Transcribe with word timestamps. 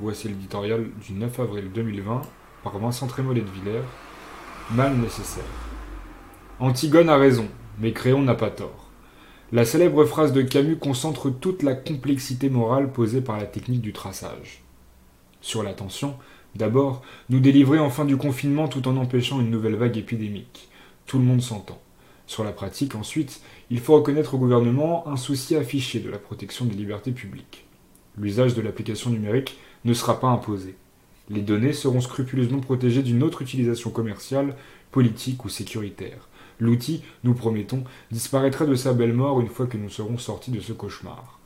voici 0.00 0.28
l'éditorial 0.28 0.86
du 1.06 1.12
9 1.12 1.40
avril 1.40 1.70
2020 1.74 2.22
par 2.62 2.78
Vincent 2.78 3.06
Trémollet 3.06 3.42
de 3.42 3.50
Villers. 3.50 3.84
Mal 4.70 4.96
nécessaire. 4.96 5.44
Antigone 6.58 7.08
a 7.08 7.16
raison, 7.16 7.46
mais 7.78 7.92
Créon 7.92 8.22
n'a 8.22 8.34
pas 8.34 8.50
tort. 8.50 8.90
La 9.52 9.64
célèbre 9.64 10.04
phrase 10.04 10.32
de 10.32 10.42
Camus 10.42 10.76
concentre 10.76 11.30
toute 11.30 11.62
la 11.62 11.74
complexité 11.74 12.48
morale 12.48 12.92
posée 12.92 13.20
par 13.20 13.36
la 13.36 13.46
technique 13.46 13.80
du 13.80 13.92
traçage. 13.92 14.62
Sur 15.40 15.62
l'attention, 15.62 16.16
d'abord, 16.54 17.02
nous 17.28 17.40
délivrer 17.40 17.80
enfin 17.80 18.04
du 18.04 18.16
confinement 18.16 18.68
tout 18.68 18.86
en 18.88 18.96
empêchant 18.96 19.40
une 19.40 19.50
nouvelle 19.50 19.76
vague 19.76 19.96
épidémique. 19.96 20.68
Tout 21.06 21.18
le 21.18 21.24
monde 21.24 21.42
s'entend. 21.42 21.80
Sur 22.26 22.44
la 22.44 22.52
pratique, 22.52 22.94
ensuite, 22.94 23.40
il 23.70 23.80
faut 23.80 23.96
reconnaître 23.96 24.34
au 24.34 24.38
gouvernement 24.38 25.08
un 25.08 25.16
souci 25.16 25.56
affiché 25.56 25.98
de 25.98 26.10
la 26.10 26.18
protection 26.18 26.64
des 26.64 26.76
libertés 26.76 27.12
publiques. 27.12 27.66
L'usage 28.20 28.54
de 28.54 28.60
l'application 28.60 29.08
numérique 29.08 29.58
ne 29.86 29.94
sera 29.94 30.20
pas 30.20 30.28
imposé. 30.28 30.74
Les 31.30 31.40
données 31.40 31.72
seront 31.72 32.02
scrupuleusement 32.02 32.60
protégées 32.60 33.02
d'une 33.02 33.22
autre 33.22 33.40
utilisation 33.40 33.90
commerciale, 33.90 34.56
politique 34.90 35.44
ou 35.46 35.48
sécuritaire. 35.48 36.28
L'outil, 36.58 37.02
nous 37.24 37.32
promettons, 37.32 37.82
disparaîtra 38.10 38.66
de 38.66 38.74
sa 38.74 38.92
belle 38.92 39.14
mort 39.14 39.40
une 39.40 39.48
fois 39.48 39.66
que 39.66 39.78
nous 39.78 39.88
serons 39.88 40.18
sortis 40.18 40.50
de 40.50 40.60
ce 40.60 40.74
cauchemar. 40.74 41.38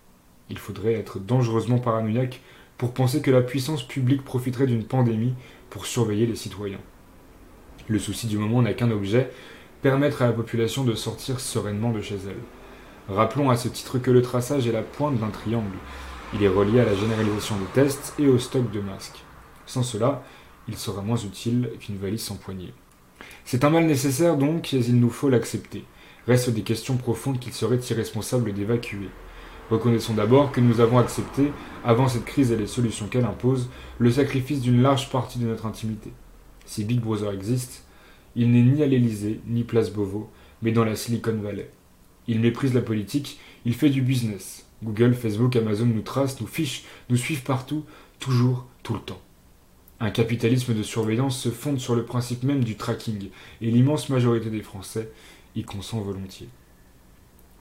Il 0.50 0.58
faudrait 0.58 0.94
être 0.94 1.20
dangereusement 1.20 1.78
paranoïaque 1.78 2.40
pour 2.76 2.92
penser 2.92 3.22
que 3.22 3.30
la 3.30 3.42
puissance 3.42 3.86
publique 3.86 4.24
profiterait 4.24 4.66
d'une 4.66 4.84
pandémie 4.84 5.34
pour 5.70 5.86
surveiller 5.86 6.26
les 6.26 6.34
citoyens. 6.34 6.80
Le 7.86 8.00
souci 8.00 8.26
du 8.26 8.36
moment 8.36 8.62
n'a 8.62 8.72
qu'un 8.72 8.90
objet, 8.90 9.30
permettre 9.80 10.22
à 10.22 10.26
la 10.26 10.32
population 10.32 10.82
de 10.82 10.94
sortir 10.94 11.38
sereinement 11.38 11.92
de 11.92 12.00
chez 12.00 12.16
elle. 12.26 13.14
Rappelons 13.14 13.50
à 13.50 13.56
ce 13.56 13.68
titre 13.68 13.98
que 13.98 14.10
le 14.10 14.22
traçage 14.22 14.66
est 14.66 14.72
la 14.72 14.82
pointe 14.82 15.20
d'un 15.20 15.28
triangle. 15.28 15.76
Il 16.34 16.42
est 16.42 16.48
relié 16.48 16.80
à 16.80 16.84
la 16.84 16.96
généralisation 16.96 17.54
des 17.56 17.80
tests 17.80 18.12
et 18.18 18.26
au 18.26 18.40
stock 18.40 18.68
de 18.72 18.80
masques. 18.80 19.22
Sans 19.66 19.84
cela, 19.84 20.24
il 20.66 20.76
sera 20.76 21.00
moins 21.00 21.16
utile 21.16 21.70
qu'une 21.78 21.96
valise 21.96 22.22
sans 22.22 22.34
poignée. 22.34 22.74
C'est 23.44 23.62
un 23.62 23.70
mal 23.70 23.86
nécessaire 23.86 24.36
donc, 24.36 24.74
et 24.74 24.78
il 24.78 24.98
nous 24.98 25.10
faut 25.10 25.28
l'accepter. 25.28 25.84
Restent 26.26 26.50
des 26.50 26.62
questions 26.62 26.96
profondes 26.96 27.38
qu'il 27.38 27.52
serait 27.52 27.78
irresponsable 27.78 28.52
d'évacuer. 28.52 29.10
Reconnaissons 29.70 30.14
d'abord 30.14 30.50
que 30.50 30.60
nous 30.60 30.80
avons 30.80 30.98
accepté, 30.98 31.52
avant 31.84 32.08
cette 32.08 32.24
crise 32.24 32.50
et 32.50 32.56
les 32.56 32.66
solutions 32.66 33.06
qu'elle 33.06 33.26
impose, 33.26 33.68
le 33.98 34.10
sacrifice 34.10 34.60
d'une 34.60 34.82
large 34.82 35.10
partie 35.10 35.38
de 35.38 35.46
notre 35.46 35.66
intimité. 35.66 36.12
Si 36.66 36.84
Big 36.84 37.00
Brother 37.00 37.30
existe, 37.30 37.84
il 38.34 38.50
n'est 38.50 38.62
ni 38.62 38.82
à 38.82 38.86
l'Élysée, 38.86 39.40
ni 39.46 39.62
place 39.62 39.92
Beauvau, 39.92 40.28
mais 40.62 40.72
dans 40.72 40.84
la 40.84 40.96
Silicon 40.96 41.38
Valley. 41.40 41.70
Il 42.26 42.40
méprise 42.40 42.74
la 42.74 42.80
politique, 42.80 43.38
il 43.64 43.74
fait 43.74 43.90
du 43.90 44.02
business. 44.02 44.66
Google, 44.84 45.14
Facebook, 45.14 45.56
Amazon 45.56 45.86
nous 45.86 46.02
tracent, 46.02 46.40
nous 46.40 46.46
fichent, 46.46 46.84
nous 47.08 47.16
suivent 47.16 47.42
partout, 47.42 47.84
toujours, 48.20 48.66
tout 48.82 48.94
le 48.94 49.00
temps. 49.00 49.20
Un 49.98 50.10
capitalisme 50.10 50.74
de 50.74 50.82
surveillance 50.82 51.40
se 51.40 51.48
fonde 51.48 51.80
sur 51.80 51.94
le 51.94 52.04
principe 52.04 52.42
même 52.42 52.62
du 52.62 52.76
tracking, 52.76 53.30
et 53.62 53.70
l'immense 53.70 54.10
majorité 54.10 54.50
des 54.50 54.62
Français 54.62 55.10
y 55.56 55.62
consent 55.62 56.00
volontiers. 56.00 56.48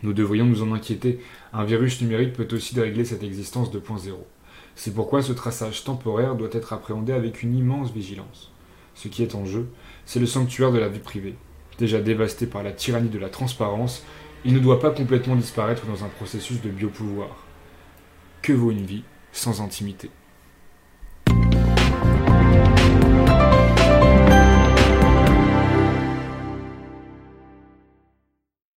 Nous 0.02 0.12
devrions 0.12 0.46
nous 0.46 0.62
en 0.62 0.74
inquiéter, 0.74 1.20
un 1.54 1.64
virus 1.64 2.02
numérique 2.02 2.34
peut 2.34 2.48
aussi 2.52 2.76
dérégler 2.76 3.06
cette 3.06 3.24
existence 3.24 3.72
2.0. 3.72 4.12
C'est 4.76 4.94
pourquoi 4.94 5.22
ce 5.22 5.32
traçage 5.32 5.86
temporaire 5.86 6.36
doit 6.36 6.50
être 6.52 6.74
appréhendé 6.74 7.14
avec 7.14 7.42
une 7.42 7.56
immense 7.56 7.92
vigilance. 7.92 8.52
Ce 8.96 9.08
qui 9.08 9.24
est 9.24 9.36
en 9.36 9.46
jeu, 9.46 9.70
c'est 10.06 10.20
le 10.20 10.26
sanctuaire 10.26 10.74
de 10.74 10.80
la 10.80 10.90
vie 10.90 11.00
privée. 11.00 11.36
Déjà 11.78 12.02
dévasté 12.02 12.48
par 12.48 12.64
la 12.64 12.74
tyrannie 12.74 13.10
de 13.10 13.20
la 13.20 13.30
transparence, 13.30 14.04
il 14.46 14.54
ne 14.54 14.60
doit 14.60 14.80
pas 14.80 14.92
complètement 14.92 15.36
disparaître 15.36 15.86
dans 15.86 16.04
un 16.04 16.10
processus 16.10 16.62
de 16.62 16.70
biopouvoir. 16.70 17.30
Que 18.42 18.54
vaut 18.54 18.72
une 18.72 18.86
vie 18.86 19.04
sans 19.32 19.62
intimité? 19.62 20.10